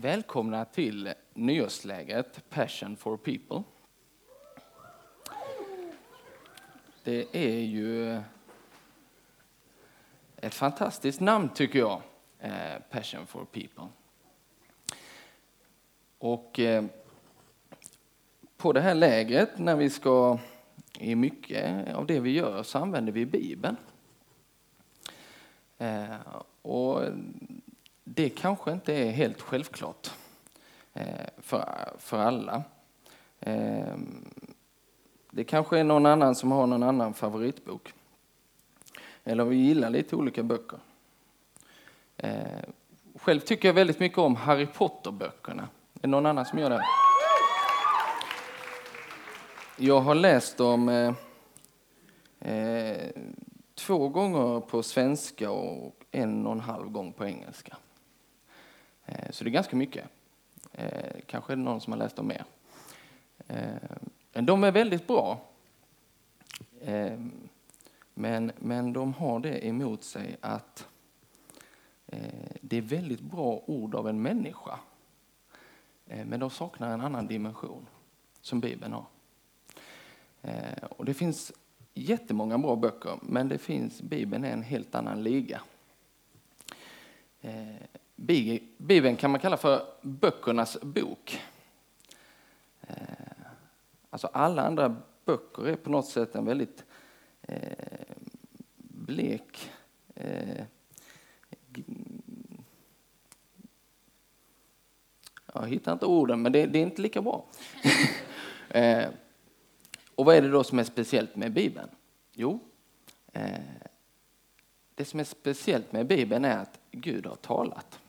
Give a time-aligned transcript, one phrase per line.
[0.00, 3.62] Välkomna till nyårslägret Passion for People.
[7.04, 8.20] Det är ju
[10.36, 12.02] ett fantastiskt namn tycker jag,
[12.38, 13.88] eh, Passion for People.
[16.18, 16.84] Och eh,
[18.56, 20.38] på det här lägret när vi ska,
[20.98, 23.76] i mycket av det vi gör så använder vi Bibeln.
[25.78, 26.16] Eh,
[26.62, 27.02] och
[28.14, 30.10] det kanske inte är helt självklart
[30.94, 32.62] eh, för, för alla.
[33.40, 34.24] Ehm,
[35.30, 37.92] det kanske är någon annan som har någon annan favoritbok.
[39.24, 40.78] Eller vi gillar lite olika böcker.
[42.16, 42.72] Ehm,
[43.14, 45.62] själv tycker jag väldigt mycket om Harry Potter-böckerna.
[45.94, 46.82] Är det någon annan som gör det?
[49.76, 51.14] Jag har läst dem eh,
[52.52, 53.10] eh
[53.74, 57.76] två gånger på svenska och en och en halv gång på engelska.
[59.08, 60.04] Eh, så det är ganska mycket.
[60.72, 62.44] Eh, kanske är det någon som har läst dem mer.
[63.48, 63.74] Eh,
[64.32, 65.40] men de är väldigt bra.
[68.14, 70.86] Men, men de har det emot sig att
[72.60, 74.78] det är väldigt bra ord av en människa.
[76.04, 77.86] Men de saknar en annan dimension
[78.40, 79.04] som Bibeln har.
[80.82, 81.52] Och det finns
[81.94, 85.60] jättemånga bra böcker, men det finns, Bibeln är en helt annan liga.
[88.76, 91.40] Bibeln kan man kalla för böckernas bok.
[92.80, 92.94] Eh,
[94.10, 96.84] alltså alla andra böcker är på något sätt en väldigt
[97.42, 98.14] eh,
[98.76, 99.70] blek
[100.14, 100.64] eh,
[105.54, 107.44] jag hittar inte orden, men det, det är inte lika bra.
[110.14, 111.88] Och vad är det då som är speciellt med Bibeln?
[112.32, 112.60] Jo,
[113.32, 113.58] eh,
[114.94, 118.00] det som är speciellt med Bibeln är att Gud har talat.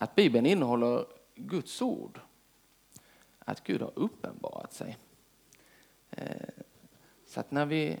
[0.00, 2.20] Att Bibeln innehåller Guds ord.
[3.38, 4.98] Att Gud har uppenbarat sig.
[6.10, 6.48] Eh,
[7.26, 7.98] så att när vi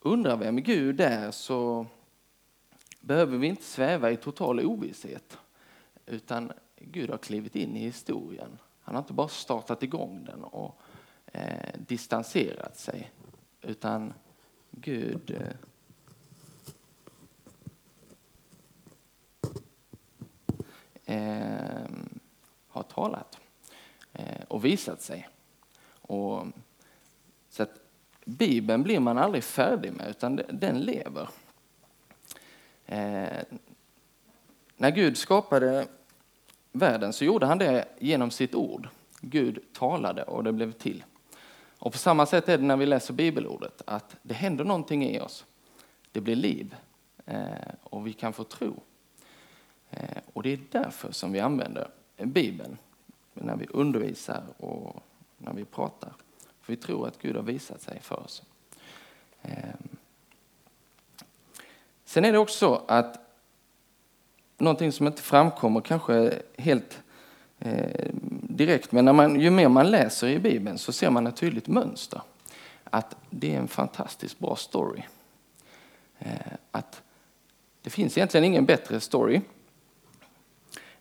[0.00, 1.86] undrar vem Gud är så
[3.00, 5.38] behöver vi inte sväva i total ovisshet.
[6.06, 8.58] Utan Gud har klivit in i historien.
[8.80, 10.80] Han har inte bara startat igång den och
[11.26, 13.10] eh, distanserat sig.
[13.60, 14.14] Utan
[14.70, 15.67] Gud eh,
[21.08, 21.88] eh,
[22.68, 23.38] har talat
[24.12, 25.28] eh, och visat sig.
[26.00, 26.46] Och,
[27.50, 27.80] så att
[28.24, 31.28] Bibeln blir man aldrig färdig med, utan den lever.
[32.86, 33.38] Eh,
[34.76, 35.86] när Gud skapade
[36.72, 38.88] världen så gjorde han det genom sitt ord.
[39.20, 41.04] Gud talade och det blev till.
[41.78, 45.20] Och på samma sätt är det när vi läser bibelordet, att det händer någonting i
[45.20, 45.44] oss.
[46.12, 46.74] Det blir liv
[47.26, 47.48] eh,
[47.82, 48.82] och vi kan få tro.
[50.38, 52.78] Och det är därför som vi använder Bibeln
[53.34, 55.02] när vi undervisar och
[55.38, 56.12] när vi pratar.
[56.60, 58.42] För vi tror att Gud har visat sig för oss.
[59.42, 59.88] Ehm.
[62.04, 63.18] Sen är det också så att
[64.58, 67.02] någonting som inte framkommer kanske helt
[67.58, 68.10] eh,
[68.42, 71.68] direkt, men när man, ju mer man läser i Bibeln så ser man ett tydligt
[71.68, 72.22] mönster.
[72.84, 75.02] Att det är en fantastiskt bra story.
[76.18, 77.02] Eh, att
[77.82, 79.40] det finns egentligen ingen bättre story.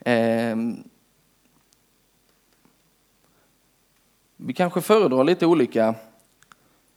[0.10, 0.84] Ehm,
[4.38, 5.96] vi kanske föredrar lite olika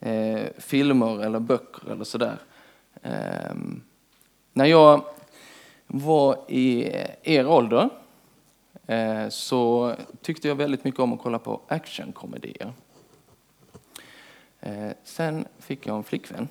[0.00, 2.38] eh, filmer eller böcker eller sådär.
[3.02, 3.82] Ehm,
[4.52, 5.04] när jag
[5.86, 7.90] var i er ålder
[8.86, 12.72] eh, så tyckte jag väldigt mycket om att kolla på actionkomedier.
[14.60, 16.48] Eh, sen fick jag en flickvän.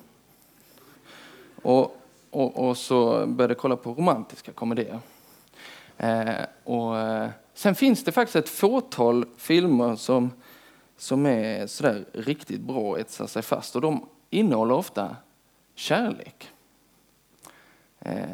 [1.62, 1.96] Och,
[2.30, 5.00] och, och så började jag kolla på romantiska komedier.
[6.02, 10.32] Eh, och eh, sen finns det faktiskt ett fåtal filmer som,
[10.96, 13.76] som är sådär riktigt bra och etsar sig fast.
[13.76, 15.16] Och de innehåller ofta
[15.74, 16.48] kärlek.
[17.98, 18.24] Eh,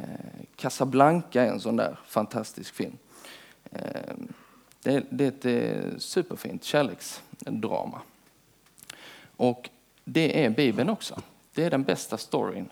[0.57, 2.99] Casablanca är en sån där fantastisk film.
[3.71, 4.15] Eh,
[4.83, 8.01] det, det är ett superfint kärleksdrama.
[9.37, 9.71] Och
[10.05, 11.23] det är Bibeln också.
[11.55, 12.69] Det är den bästa storyn.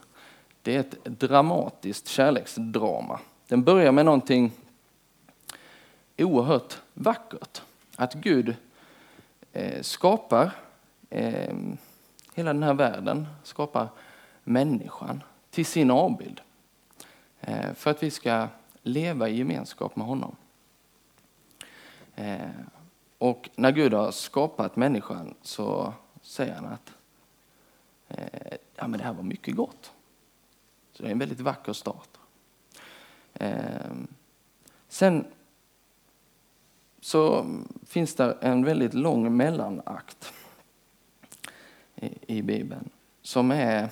[0.63, 3.21] Det är ett dramatiskt kärleksdrama.
[3.49, 4.53] Den börjar med någonting
[6.19, 7.63] oerhört vackert.
[7.97, 8.57] Att Gud
[9.53, 10.51] eh, skapar
[11.11, 11.57] eh,
[12.35, 13.89] hela den här världen, skapar
[14.45, 16.41] människan till sin avbild.
[17.41, 18.49] Eh, för att vi ska
[18.83, 20.37] leva i gemenskap med honom.
[23.19, 26.93] Och när Gud har skapat människan så säger han att
[28.77, 29.93] ja, men det här var mycket gott.
[30.93, 32.09] Så det är en väldigt vacker start.
[34.89, 35.25] Sen
[37.05, 37.47] så
[37.87, 40.33] finns det en väldigt lång mellanakt
[41.95, 42.91] i, i Bibeln
[43.23, 43.89] som är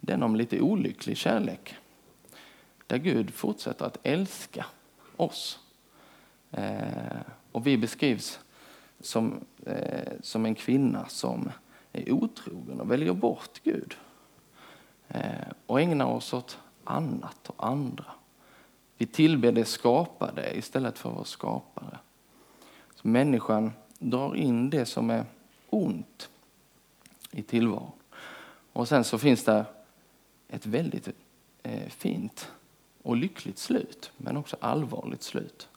[0.00, 1.74] den om lite olycklig kärlek.
[2.86, 4.66] Där Gud fortsätter att älska
[5.16, 5.58] oss.
[6.50, 7.20] Eh,
[7.52, 8.40] och vi beskrivs
[9.00, 11.50] som, eh, som en kvinna som
[11.92, 13.96] är otrogen och väljer bort Gud.
[15.08, 18.06] Eh, och ägnar oss åt annat och andra.
[18.98, 21.98] Vi tillber det skapade istället för vår skapare.
[22.94, 25.24] Så människan drar in det som är
[25.70, 26.30] ont
[27.30, 27.90] i tillvaron.
[28.72, 29.64] Och sen så finns det
[30.48, 31.08] ett väldigt
[31.62, 32.50] eh, fint
[33.02, 35.68] och lyckligt slut, men också allvarligt slut.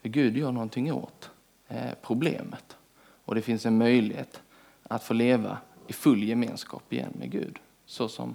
[0.00, 1.30] För Gud gör någonting åt
[1.68, 2.76] eh, problemet.
[3.24, 4.42] Och det finns en möjlighet
[4.82, 8.34] att få leva i full gemenskap igen med Gud, så som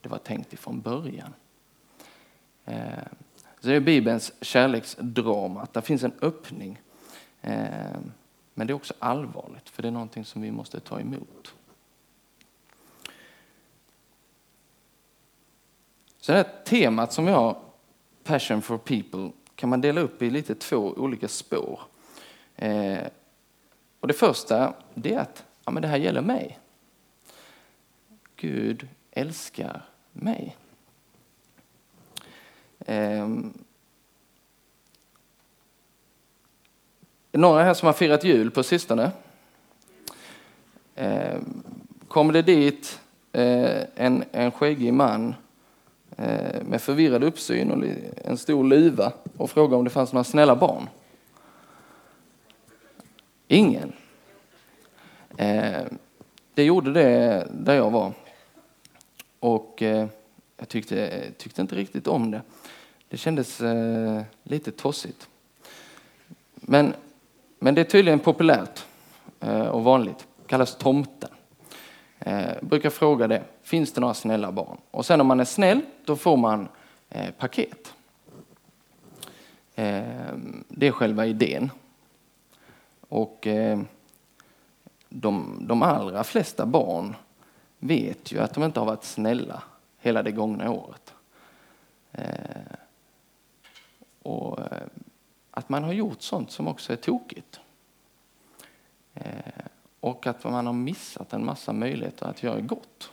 [0.00, 1.34] det var tänkt ifrån början.
[2.64, 3.04] Eh,
[3.68, 6.80] så det är Bibelns kärleksdrama, att det finns en öppning.
[7.40, 7.98] Eh,
[8.54, 11.54] men det är också allvarligt, för det är någonting som vi måste ta emot.
[16.20, 17.56] Så det här temat som vi har,
[18.24, 21.80] Passion for people, kan man dela upp i lite två olika spår.
[22.56, 23.06] Eh,
[24.00, 26.58] och det första det är att ja, men det här gäller mig.
[28.36, 30.56] Gud älskar mig.
[32.88, 33.28] Eh,
[37.32, 39.10] några här som har firat jul på sistone?
[40.94, 41.38] Eh,
[42.08, 43.00] kommer det dit
[43.32, 45.34] eh, en, en skäggig man
[46.20, 47.84] Eh, med förvirrad uppsyn och
[48.24, 50.88] en stor luva och frågade om det fanns några snälla barn.
[53.48, 53.92] Ingen.
[55.36, 55.82] Eh,
[56.54, 58.12] det gjorde det där jag var.
[59.40, 60.06] Och eh,
[60.56, 62.42] jag tyckte, tyckte inte riktigt om det.
[63.08, 65.28] Det kändes eh, lite tossigt.
[66.54, 66.94] Men,
[67.58, 68.86] men det är tydligen populärt
[69.40, 70.18] eh, och vanligt.
[70.18, 71.30] Det kallas tomten.
[72.18, 74.78] Eh, brukar fråga det, finns det några snälla barn?
[74.90, 76.68] Och sen om man är snäll, då får man
[77.08, 77.94] eh, paket.
[79.74, 80.34] Eh,
[80.68, 81.70] det är själva idén.
[83.08, 83.80] Och eh,
[85.08, 87.16] de, de allra flesta barn
[87.78, 89.62] vet ju att de inte har varit snälla
[89.98, 91.14] hela det gångna året.
[92.12, 92.77] Eh,
[95.68, 97.60] att man har gjort sånt som också är tokigt.
[99.14, 99.22] Eh,
[100.00, 103.10] och att man har missat en massa möjligheter att göra gott.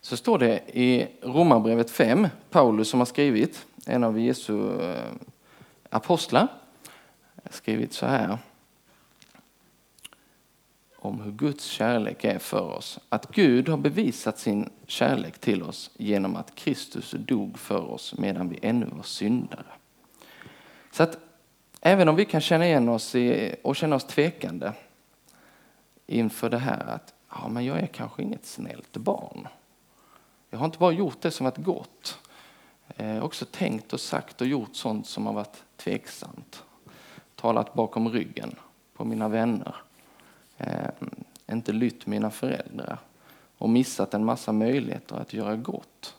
[0.00, 5.12] Så står det i Romarbrevet 5, Paulus som har skrivit, en av Jesu eh,
[5.90, 6.48] apostlar,
[7.50, 8.38] skrivit så här
[11.36, 12.98] Guds kärlek är för oss.
[13.08, 18.48] Att Gud har bevisat sin kärlek till oss genom att Kristus dog för oss medan
[18.48, 19.66] vi ännu var syndare.
[20.90, 21.18] Så att
[21.80, 24.72] även om vi kan känna igen oss i, och känna oss tvekande
[26.06, 29.48] inför det här att ja, men jag är kanske inget snällt barn.
[30.50, 32.18] Jag har inte bara gjort det som varit gott.
[32.96, 36.62] Jag har också tänkt och sagt och gjort sånt som har varit tveksamt.
[37.34, 38.54] Talat bakom ryggen
[38.94, 39.74] på mina vänner
[40.58, 40.90] eh,
[41.46, 42.98] inte lytt mina föräldrar
[43.58, 46.16] och missat en massa möjligheter att göra gott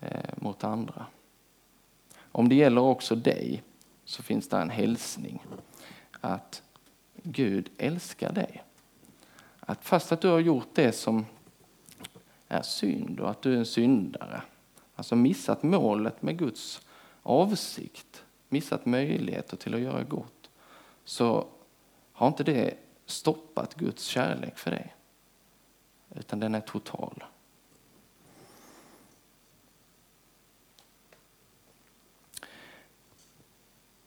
[0.00, 1.06] eh, mot andra.
[2.32, 3.62] Om det gäller också dig
[4.04, 5.42] så finns det en hälsning
[6.20, 6.62] att
[7.22, 8.62] Gud älskar dig.
[9.60, 11.26] Att fast att du har gjort det som
[12.48, 14.42] är synd och att du är en syndare,
[14.96, 16.86] alltså missat målet med Guds
[17.22, 20.50] avsikt, missat möjligheter till att göra gott,
[21.04, 21.46] så
[22.12, 22.74] har inte det
[23.06, 24.94] stoppat Guds kärlek för dig.
[26.14, 27.24] Utan den är total.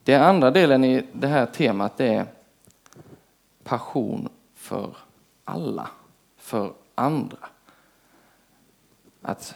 [0.04, 2.26] Den andra delen i det här temat är
[3.64, 4.98] passion för
[5.44, 5.90] alla,
[6.38, 7.50] för andra.
[9.22, 9.56] Att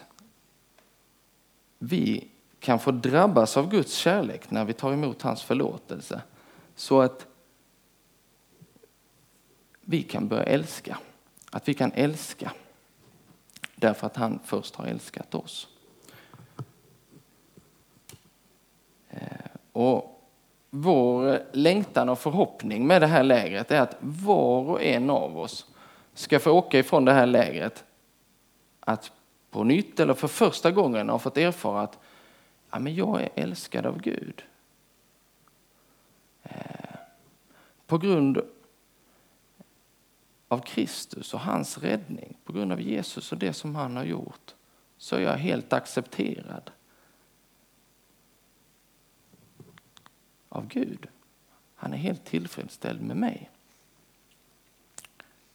[1.78, 6.22] vi kan få drabbas av Guds kärlek när vi tar emot hans förlåtelse.
[6.74, 7.26] Så att
[9.84, 10.98] vi kan börja älska.
[11.50, 12.52] Att vi kan älska
[13.74, 15.68] därför att han först har älskat oss.
[19.10, 19.18] Eh,
[19.72, 20.22] och
[20.70, 25.66] vår längtan och förhoppning med det här lägret är att var och en av oss
[26.14, 27.84] ska få åka ifrån det här lägret
[28.80, 29.12] att
[29.50, 31.98] på nytt eller för första gången ha fått erfara att
[32.70, 34.42] ja, men jag är älskad av Gud.
[36.42, 36.96] Eh,
[37.86, 38.40] på grund
[40.52, 44.54] av Kristus och hans räddning, på grund av Jesus och det som han har gjort,
[44.96, 46.70] så är jag helt accepterad
[50.48, 51.08] av Gud.
[51.74, 53.50] Han är helt tillfredsställd med mig.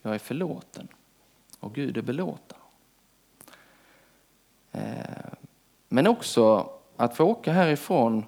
[0.01, 0.88] Jag är förlåten
[1.60, 2.60] och Gud är belåten.
[4.72, 5.34] Eh,
[5.88, 8.25] men också att få åka härifrån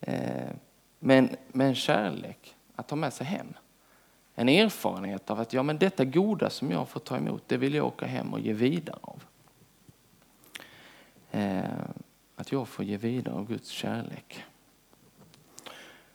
[0.00, 0.50] eh,
[0.98, 3.54] med en, med en kärlek att ta med sig hem.
[4.34, 7.74] En erfarenhet av att ja, men detta goda som jag får ta emot, det vill
[7.74, 9.24] jag åka hem och ge vidare av.
[11.30, 11.64] Eh,
[12.36, 14.44] att jag får ge vidare av Guds kärlek.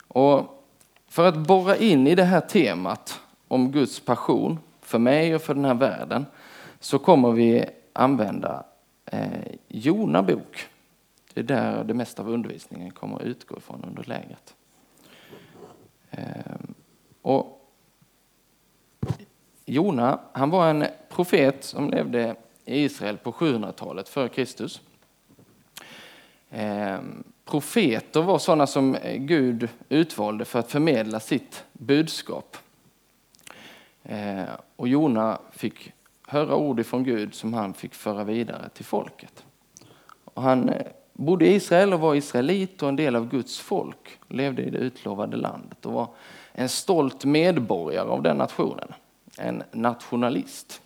[0.07, 0.65] Och
[1.07, 5.55] för att borra in i det här temat om Guds passion för mig och för
[5.55, 6.25] den här världen
[6.79, 8.63] så kommer vi använda
[9.05, 10.67] eh, Jona bok.
[11.33, 14.55] Det är där det mesta av undervisningen kommer att utgå ifrån under lägret.
[16.11, 16.55] Eh,
[17.21, 17.58] och
[19.69, 22.35] Jona, han var en profet som levde
[22.65, 24.81] i Israel på 700-talet före Kristus.
[26.49, 26.97] Eh,
[27.45, 32.57] profeter var sådana som Gud utvalde för att förmedla sitt budskap.
[34.03, 34.43] Eh,
[34.75, 35.91] och Jona fick
[36.27, 39.43] höra ord ifrån Gud som han fick föra vidare till folket.
[40.23, 44.19] Och han eh, bodde i Israel och var israelit och en del av Guds folk.
[44.27, 46.07] Levde i det utlovade landet och var
[46.51, 48.93] en stolt medborgare av den nationen.
[49.39, 50.81] En nationalist.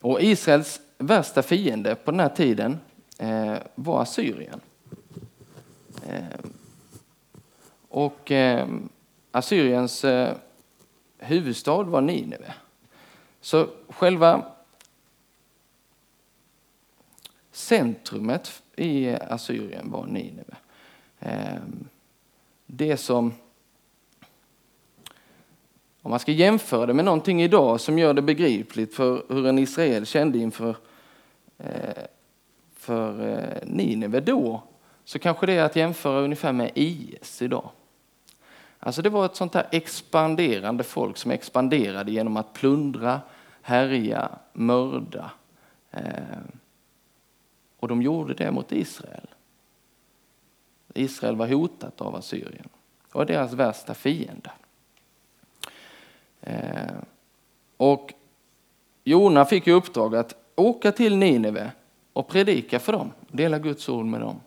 [0.00, 2.80] Och Israels värsta fiende på den här tiden
[3.18, 4.60] eh, var Assyrien.
[6.06, 6.50] Eh,
[7.88, 8.68] och eh,
[9.30, 10.36] Assyriens eh,
[11.18, 12.54] huvudstad var Nineve.
[13.40, 14.46] Så själva
[17.52, 20.56] centrumet i Assyrien var Nineve.
[21.20, 21.62] Eh,
[22.66, 23.34] det som,
[26.02, 29.58] om man ska jämföra det med någonting idag som gör det begripligt för hur en
[29.58, 30.76] Israel kände inför
[31.58, 32.04] eh,
[32.74, 34.62] för eh, Nineve då,
[35.04, 37.70] så kanske det är att jämföra ungefär med IS idag.
[38.78, 43.20] Alltså det var ett sånt här expanderande folk som expanderade genom att plundra,
[43.62, 45.30] härja, mörda.
[45.90, 46.02] Eh,
[47.78, 49.26] och de gjorde det mot Israel.
[50.94, 52.68] Israel var hotat av Assyrien.
[53.12, 54.50] och deras värsta fiende.
[56.42, 56.94] Eh,
[57.76, 58.12] och
[59.04, 61.72] Jona fick i uppdrag att åka till Nineve
[62.12, 64.40] och predika för dem, dela Guds ord med dem.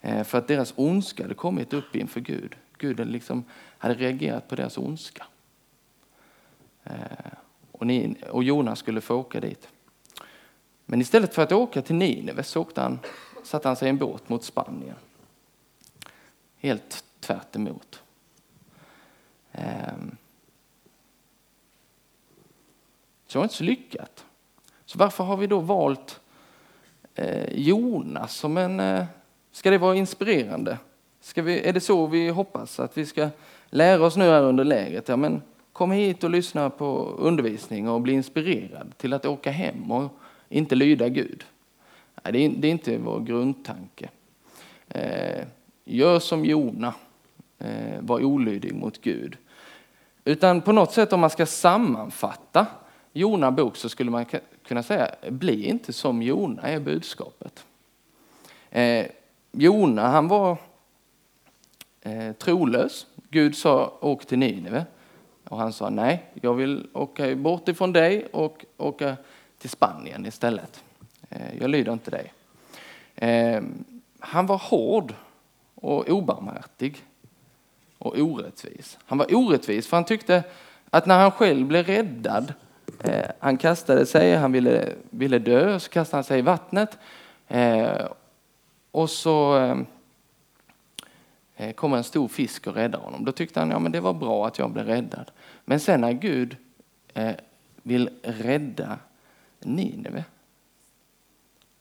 [0.00, 2.56] Eh, för att deras ondska hade kommit upp inför Gud.
[2.78, 3.44] Gud hade, liksom,
[3.78, 5.26] hade reagerat på deras ondska.
[6.84, 6.92] Eh,
[7.72, 9.68] och, ni, och Jonas skulle få åka dit.
[10.86, 12.98] Men istället för att åka till Nineve så åkte han,
[13.42, 14.96] satte han sig i en båt mot Spanien.
[16.56, 18.02] Helt tvärt emot.
[19.52, 20.16] Ehm.
[23.34, 24.24] Så det var inte så lyckat.
[24.84, 26.20] Så varför har vi då valt
[27.14, 28.80] eh, Jonas som en...
[28.80, 29.04] Eh,
[29.52, 30.78] ska det vara inspirerande?
[31.20, 33.28] Ska vi, är det så vi hoppas att vi ska
[33.66, 35.08] lära oss nu här under lägret?
[35.08, 39.92] Ja, men kom hit och lyssna på undervisning och bli inspirerad till att åka hem
[39.92, 41.44] och inte lyda Gud.
[42.22, 44.08] Nej, det, är, det är inte vår grundtanke.
[44.88, 45.44] Eh,
[45.84, 46.94] gör som Jona,
[47.58, 49.36] eh, var olydig mot Gud.
[50.24, 52.66] Utan på något sätt om man ska sammanfatta
[53.16, 54.26] Jona bok så skulle man
[54.66, 57.64] kunna säga, bli inte som Jona är budskapet.
[58.70, 59.06] Eh,
[59.52, 60.58] Jona han var
[62.00, 63.06] eh, trolös.
[63.30, 64.86] Gud sa åk till Nineve.
[65.48, 69.16] Och han sa nej, jag vill åka bort ifrån dig och åka
[69.58, 70.84] till Spanien istället.
[71.28, 72.32] Eh, jag lyder inte dig.
[73.14, 73.62] Eh,
[74.18, 75.14] han var hård
[75.74, 77.02] och obarmhärtig
[77.98, 78.98] och orättvis.
[79.06, 80.42] Han var orättvis för han tyckte
[80.90, 82.54] att när han själv blev räddad,
[83.04, 86.98] eh, han kastade sig, han ville, ville dö, så kastade han sig i vattnet.
[87.48, 88.06] Eh,
[88.90, 89.78] och så eh,
[91.56, 93.24] eh kommer en stor fisk och räddar honom.
[93.24, 95.30] Då tyckte han ja, men det var bra att jag blev räddad.
[95.64, 96.56] Men sen när Gud
[97.14, 97.34] eh,
[97.82, 98.98] vill rädda
[99.60, 100.24] Nineve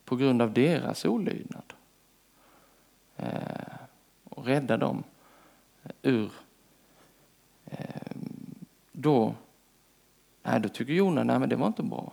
[0.05, 1.73] på grund av deras olydnad
[3.17, 3.73] eh,
[4.23, 5.03] och rädda dem
[5.83, 6.31] eh, ur
[7.65, 8.11] eh,
[8.91, 9.35] då,
[10.43, 12.11] nej, då tycker Jona nej, men det var inte bra.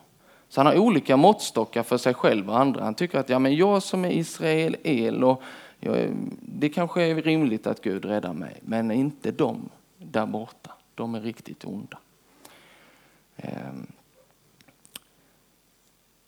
[0.49, 2.85] Så han har olika måttstockar för sig själv och andra.
[2.85, 5.43] Han tycker att ja, men jag som är Israel, el och
[5.81, 6.11] jag,
[6.41, 9.69] det kanske är rimligt att Gud räddar mig, men inte de
[9.99, 10.73] där borta.
[10.95, 11.99] De är riktigt onda.
[13.37, 13.87] Ehm.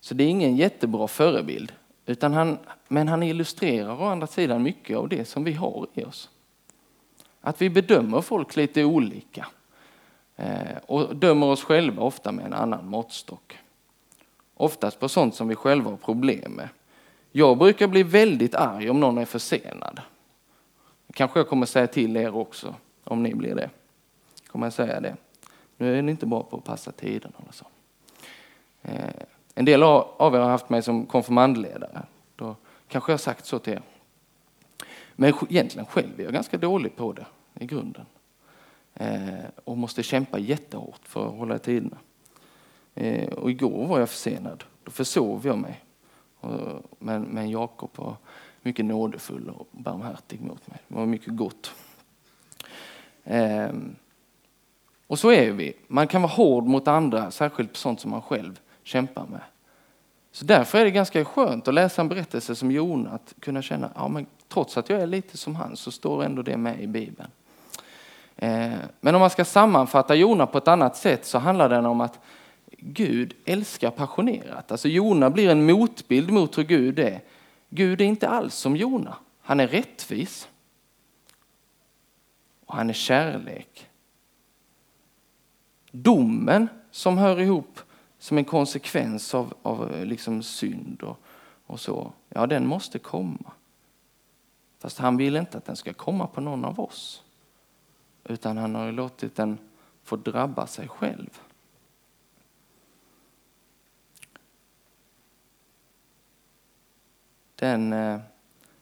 [0.00, 1.72] Så det är ingen jättebra förebild.
[2.06, 6.04] Utan han, men han illustrerar å andra sidan mycket av det som vi har i
[6.04, 6.30] oss.
[7.40, 9.46] Att vi bedömer folk lite olika.
[10.42, 13.58] Eh, och dömer oss själva ofta med en annan måttstock.
[14.54, 16.68] Oftast på sånt som vi själva har problem med.
[17.32, 20.00] Jag brukar bli väldigt arg om någon är försenad.
[21.14, 23.70] Kanske jag kommer säga till er också, om ni blir det.
[24.46, 25.16] Kommer jag säga det.
[25.76, 27.66] Nu är ni inte bra på att passa tiden eller så.
[28.82, 32.02] Eh, en del av er har haft mig som konfirmandledare.
[32.36, 32.56] Då
[32.88, 33.82] kanske jag har sagt så till er.
[35.12, 38.06] Men egentligen själv är jag ganska dålig på det i grunden.
[38.94, 41.96] Eh, och måste kämpa jättehårt för att hålla tiderna.
[42.94, 44.64] Eh, och igår var jag försenad.
[44.84, 45.84] Då försov jag mig.
[46.98, 48.16] Men, men Jakob var
[48.62, 50.78] mycket nådefull och barmhärtig mot mig.
[50.88, 51.74] Det var mycket gott.
[53.24, 53.96] Ehm,
[55.06, 55.72] och så är vi.
[55.86, 59.40] Man kan vara hård mot andra, särskilt på sånt som man själv kämpar med.
[60.32, 63.90] Så därför är det ganska skönt att läsa en berättelse som Jona, att kunna känna,
[63.94, 66.86] ja men trots att jag är lite som han så står ändå det med i
[66.86, 67.30] Bibeln.
[68.36, 72.00] Eh, men om man ska sammanfatta Jona på ett annat sätt så handlar den om
[72.00, 72.18] att
[72.78, 74.72] Gud älskar passionerat.
[74.72, 77.20] Alltså Jona blir en motbild mot hur Gud är.
[77.68, 79.16] Gud är inte alls som Jona.
[79.42, 80.48] Han är rättvis.
[82.66, 83.88] Och han är kärlek.
[85.90, 87.80] Domen som hör ihop
[88.18, 91.18] som en konsekvens av, av eh, liksom synd och,
[91.66, 93.52] och så, ja den måste komma.
[94.78, 97.22] Fast han vill inte att den ska komma på någon av oss.
[98.24, 99.58] Utan han har låtit den
[100.04, 101.40] få drabba sig själv.
[107.62, 108.20] den eh,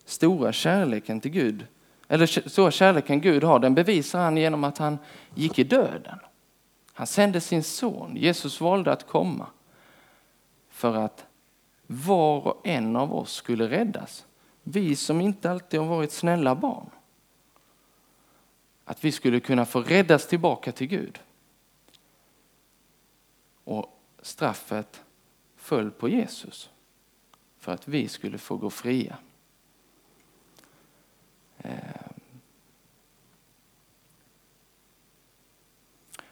[0.05, 1.67] stora kärleken till Gud,
[2.09, 4.99] eller stora kärleken Gud har, den bevisar han genom att han
[5.35, 6.19] gick i döden.
[6.93, 9.47] Han sände sin son, Jesus valde att komma
[10.71, 11.27] för att
[11.87, 14.27] var och en av oss skulle räddas.
[14.63, 16.91] Vi som inte alltid har varit snälla barn.
[18.91, 21.21] Att vi skulle kunna få räddas tillbaka till Gud.
[23.65, 25.03] Och straffet
[25.57, 26.71] föll på Jesus
[27.59, 29.17] för att vi skulle få gå fria.
[31.59, 31.73] Eh.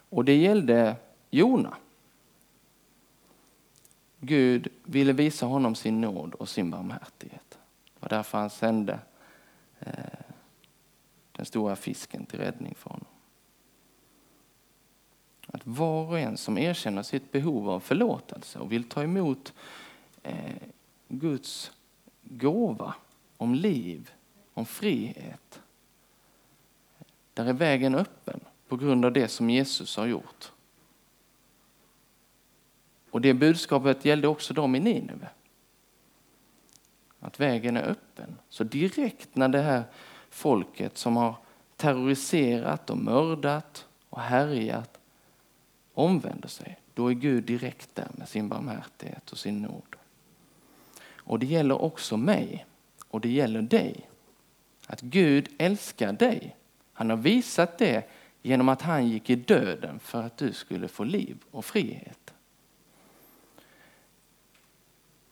[0.08, 0.96] Och det gällde
[1.30, 1.76] Jona.
[4.20, 7.58] Gud ville visa honom sin nåd och sin barmhärtighet.
[7.84, 8.98] Det var därför han sände
[9.80, 10.27] eh,
[11.38, 13.06] den stora fisken till räddning för honom.
[15.46, 19.54] Att var och en som erkänner sitt behov av förlåtelse och vill ta emot
[20.22, 20.54] eh,
[21.08, 21.72] Guds
[22.22, 22.94] gåva
[23.36, 24.10] om liv,
[24.54, 25.60] om frihet.
[27.34, 30.52] Där är vägen öppen på grund av det som Jesus har gjort.
[33.10, 35.28] Och det budskapet gällde också dem i Nineve.
[37.20, 38.36] Att vägen är öppen.
[38.48, 39.84] Så direkt när det här
[40.38, 41.34] folket som har
[41.76, 44.98] terroriserat och mördat och härjat
[45.94, 49.96] omvänder sig, då är Gud direkt där med sin barmhärtighet och sin nåd.
[51.16, 52.66] Och det gäller också mig
[53.08, 54.08] och det gäller dig.
[54.86, 56.56] Att Gud älskar dig.
[56.92, 58.10] Han har visat det
[58.42, 62.34] genom att han gick i döden för att du skulle få liv och frihet.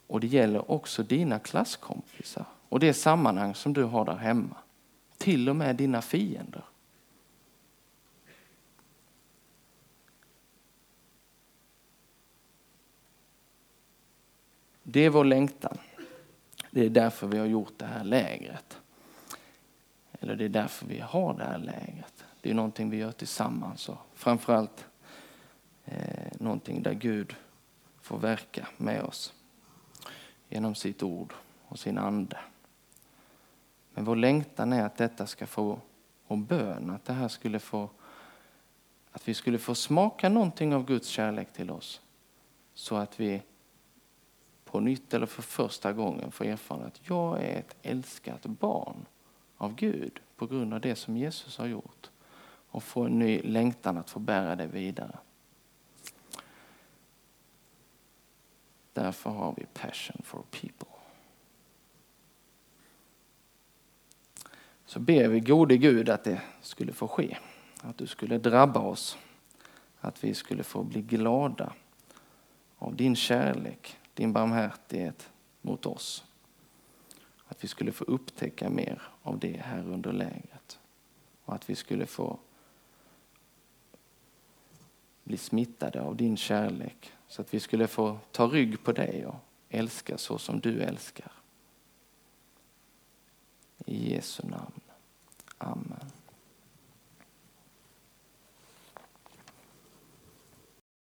[0.07, 4.57] Och det gäller också dina klasskompisar och det sammanhang som du har där hemma.
[5.19, 6.65] Till och med dina fiender.
[14.83, 15.79] Det är vår längtan.
[16.71, 18.81] Det är därför vi har gjort det här lägret.
[20.13, 22.25] Eller det är därför vi har det här lägret.
[22.41, 24.87] Det är någonting vi gör tillsammans och framförallt
[25.85, 27.37] eh, någonting där Gud
[28.01, 29.35] får verka med oss
[30.49, 31.33] genom sitt ord
[31.69, 32.39] och sin ande.
[33.97, 35.81] Men vår längtan är att detta ska få,
[36.27, 37.91] och bön, att det här skulle få,
[39.11, 42.01] att vi skulle få smaka någonting av Guds kärlek till oss.
[42.75, 43.43] Så att vi
[44.65, 49.07] på nytt eller för första gången får erfara att jag är ett älskat barn
[49.57, 52.11] av Gud på grund av det som Jesus har gjort
[52.69, 55.19] och få en ny längtan att få bära det vidare.
[58.93, 60.96] Därför har vi passion for people.
[64.87, 67.37] Så ber vi gode Gud att det skulle få ske.
[67.81, 69.19] Att du skulle drabba oss.
[70.01, 71.73] Att vi skulle få bli glada
[72.79, 75.31] av din kärlek, din barmhärtighet
[75.63, 76.25] mot oss.
[77.47, 80.79] Att vi skulle få upptäcka mer av det här under lägret.
[81.45, 82.39] Och att vi skulle få
[85.25, 87.13] bli smittade av din kärlek.
[87.29, 89.37] Så att vi skulle få ta rygg på dig och
[89.69, 91.33] älska så som du älskar.
[93.87, 94.81] I Jesu namn.
[95.61, 96.16] Amen.